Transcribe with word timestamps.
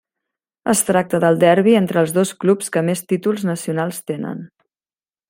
Es 0.71 0.79
tracta 0.87 1.19
del 1.23 1.37
derbi 1.43 1.75
entre 1.81 2.01
els 2.03 2.15
dos 2.17 2.31
clubs 2.45 2.73
que 2.77 2.85
més 2.89 3.07
títols 3.13 3.47
nacionals 3.51 4.01
tenen. 4.13 4.45